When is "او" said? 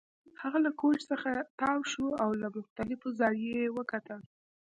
2.23-2.29